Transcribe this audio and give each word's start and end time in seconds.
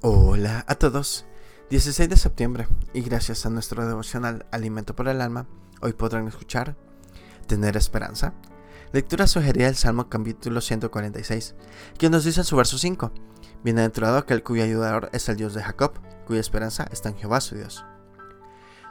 Hola 0.00 0.64
a 0.68 0.76
todos. 0.76 1.26
16 1.70 2.08
de 2.08 2.16
septiembre 2.16 2.68
y 2.92 3.00
gracias 3.00 3.44
a 3.44 3.50
nuestro 3.50 3.84
devocional 3.84 4.46
Alimento 4.52 4.94
por 4.94 5.08
el 5.08 5.20
Alma, 5.20 5.48
hoy 5.80 5.92
podrán 5.92 6.28
escuchar 6.28 6.76
Tener 7.48 7.76
Esperanza. 7.76 8.32
Lectura 8.92 9.26
sugerida 9.26 9.66
del 9.66 9.74
Salmo 9.74 10.08
capítulo 10.08 10.60
146, 10.60 11.56
que 11.98 12.10
nos 12.10 12.22
dice 12.22 12.42
en 12.42 12.44
su 12.44 12.54
verso 12.54 12.78
5, 12.78 13.10
Bienaventurado 13.64 14.18
aquel 14.18 14.44
cuyo 14.44 14.62
ayudador 14.62 15.10
es 15.12 15.28
el 15.28 15.36
Dios 15.36 15.54
de 15.54 15.64
Jacob, 15.64 15.94
cuya 16.28 16.38
esperanza 16.38 16.86
está 16.92 17.08
en 17.08 17.16
Jehová 17.16 17.40
su 17.40 17.56
Dios. 17.56 17.84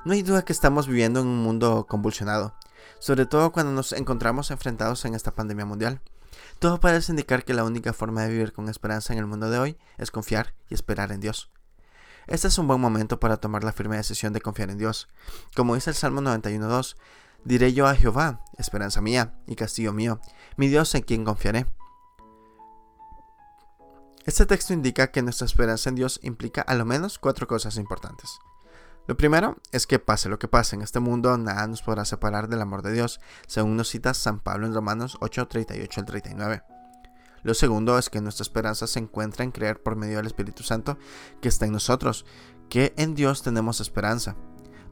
No 0.04 0.12
hay 0.12 0.24
duda 0.24 0.44
que 0.44 0.52
estamos 0.52 0.88
viviendo 0.88 1.21
en 1.21 1.28
un 1.28 1.42
mundo 1.42 1.86
convulsionado, 1.88 2.54
sobre 3.00 3.26
todo 3.26 3.54
cuando 3.54 3.71
nos 3.71 3.94
encontramos 3.94 4.52
enfrentados 4.52 5.05
en 5.05 5.16
esta 5.16 5.34
pandemia 5.34 5.66
mundial. 5.66 6.02
Todo 6.59 6.80
parece 6.80 7.12
indicar 7.12 7.44
que 7.46 7.54
la 7.54 7.64
única 7.64 7.94
forma 7.94 8.23
de 8.23 8.30
vivir 8.30 8.54
con 8.54 8.70
esperanza 8.70 9.14
en 9.14 9.20
el 9.20 9.27
mundo 9.27 9.50
de 9.50 9.59
hoy 9.59 9.77
es 9.98 10.12
confiar 10.12 10.54
y 10.70 10.73
esperar 10.73 11.12
en 11.12 11.20
Dios. 11.20 11.52
Este 12.27 12.48
es 12.48 12.57
un 12.57 12.68
buen 12.68 12.81
momento 12.81 13.20
para 13.20 13.38
tomar 13.38 13.63
la 13.63 13.72
firme 13.72 13.95
decisión 13.95 14.34
de 14.34 14.41
confiar 14.41 14.70
en 14.70 14.77
Dios. 14.77 15.08
Como 15.55 15.76
dice 15.76 15.91
el 15.91 15.95
Salmo 15.95 16.22
91.2, 16.22 16.98
diré 17.45 17.73
yo 17.73 17.88
a 17.88 17.95
Jehová, 17.95 18.41
esperanza 18.58 19.00
mía 19.00 19.36
y 19.48 19.55
castillo 19.55 19.94
mío, 19.94 20.20
mi 20.58 20.67
Dios 20.67 20.94
en 20.95 21.03
quien 21.03 21.23
confiaré. 21.23 21.67
Este 24.25 24.45
texto 24.45 24.73
indica 24.73 25.12
que 25.12 25.22
nuestra 25.22 25.45
esperanza 25.45 25.88
en 25.88 25.95
Dios 25.95 26.20
implica 26.22 26.62
a 26.62 26.75
lo 26.75 26.84
menos 26.84 27.17
cuatro 27.17 27.48
cosas 27.48 27.78
importantes. 27.78 28.39
Lo 29.07 29.16
primero 29.16 29.55
es 29.71 29.88
que 29.88 29.99
pase 29.99 30.27
lo 30.27 30.38
que 30.38 30.49
pase 30.49 30.75
en 30.75 30.81
este 30.81 30.99
mundo, 30.99 31.38
nada 31.38 31.66
nos 31.67 31.81
podrá 31.81 32.03
separar 32.03 32.49
del 32.49 32.61
amor 32.61 32.81
de 32.81 32.91
Dios, 32.91 33.21
según 33.47 33.77
nos 33.77 33.88
cita 33.88 34.13
San 34.13 34.41
Pablo 34.41 34.67
en 34.67 34.73
Romanos 34.73 35.17
8, 35.21 35.47
38 35.47 36.02
al 36.02 36.05
39. 36.05 36.63
Lo 37.43 37.53
segundo 37.53 37.97
es 37.97 38.09
que 38.09 38.20
nuestra 38.20 38.43
esperanza 38.43 38.85
se 38.85 38.99
encuentra 38.99 39.45
en 39.45 39.52
creer 39.52 39.81
por 39.81 39.95
medio 39.95 40.17
del 40.17 40.27
Espíritu 40.27 40.63
Santo 40.63 40.97
que 41.39 41.47
está 41.47 41.66
en 41.66 41.71
nosotros, 41.71 42.25
que 42.70 42.93
en 42.97 43.16
Dios 43.16 43.43
tenemos 43.43 43.80
esperanza. 43.80 44.35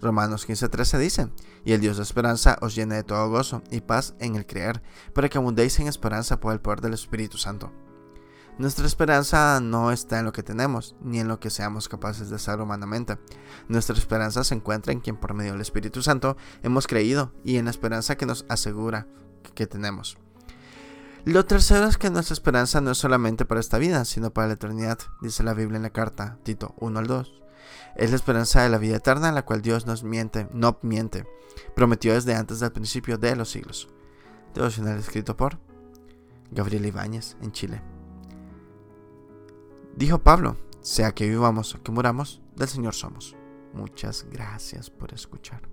Romanos 0.02 0.47
15:13 0.47 0.97
dice, 0.97 1.29
y 1.66 1.73
el 1.73 1.81
Dios 1.81 1.97
de 1.97 2.03
esperanza 2.03 2.57
os 2.61 2.73
llene 2.73 2.95
de 2.95 3.03
todo 3.03 3.29
gozo 3.29 3.63
y 3.69 3.81
paz 3.81 4.16
en 4.19 4.38
el 4.38 4.45
creer, 4.45 4.81
para 5.13 5.27
que 5.27 5.38
abundéis 5.38 5.77
en 5.79 5.88
esperanza 5.88 6.39
por 6.39 6.53
el 6.53 6.61
poder 6.61 6.79
del 6.79 6.94
Espíritu 6.94 7.38
Santo. 7.38 7.73
Nuestra 8.58 8.88
esperanza 8.88 9.59
no 9.59 9.92
está 9.92 10.20
en 10.20 10.25
lo 10.25 10.31
que 10.31 10.44
tenemos, 10.44 10.95
ni 11.02 11.20
en 11.20 11.28
lo 11.28 11.42
que 11.42 11.50
seamos 11.50 11.89
capaces 11.89 12.30
de 12.30 12.38
hacer 12.38 12.62
humanamente. 12.62 13.17
Nuestra 13.67 13.97
esperanza 13.97 14.45
se 14.45 14.56
encuentra 14.56 14.94
en 14.94 15.02
quien 15.02 15.17
por 15.17 15.34
medio 15.34 15.52
del 15.52 15.62
Espíritu 15.62 16.02
Santo 16.02 16.38
hemos 16.64 16.88
creído 16.88 17.34
y 17.44 17.58
en 17.58 17.66
la 17.66 17.72
esperanza 17.72 18.16
que 18.16 18.25
nos 18.25 18.45
asegura 18.47 19.08
que 19.56 19.67
tenemos. 19.67 20.17
Lo 21.25 21.45
tercero 21.45 21.88
es 21.88 21.97
que 21.97 22.09
nuestra 22.09 22.34
esperanza 22.34 22.80
no 22.81 22.92
es 22.92 22.97
solamente 22.97 23.45
para 23.45 23.59
esta 23.59 23.78
vida, 23.78 24.06
sino 24.06 24.31
para 24.31 24.47
la 24.47 24.53
eternidad, 24.53 25.00
dice 25.22 25.44
la 25.44 25.53
Biblia 25.53 25.78
en 25.78 25.84
la 25.84 25.90
carta 25.90 26.38
Tito 26.44 26.75
1 26.78 27.00
al 27.00 27.08
2. 27.08 27.42
Es 27.95 28.12
la 28.12 28.16
esperanza 28.16 28.62
de 28.62 28.69
la 28.69 28.78
vida 28.78 28.97
eterna 28.97 29.30
en 29.30 29.36
la 29.36 29.44
cual 29.44 29.62
Dios 29.62 29.86
nos 29.86 30.03
miente, 30.03 30.47
no 30.53 30.78
miente, 30.81 31.25
prometió 31.75 32.14
desde 32.14 32.36
antes 32.36 32.59
del 32.59 32.72
principio 32.72 33.17
de 33.17 33.36
los 33.36 33.50
siglos. 33.50 33.90
Devocional 34.53 35.00
escrito 35.00 35.36
por 35.36 35.58
Gabriel 36.52 36.86
Ibáñez 36.86 37.36
en 37.42 37.52
Chile. 37.52 37.94
Dijo 39.95 40.19
Pablo, 40.19 40.57
sea 40.81 41.13
que 41.13 41.29
vivamos 41.29 41.73
o 41.73 41.81
que 41.81 41.91
muramos, 41.91 42.41
del 42.57 42.67
Señor 42.67 42.93
somos. 42.93 43.33
Muchas 43.73 44.25
gracias 44.29 44.89
por 44.89 45.13
escuchar. 45.13 45.69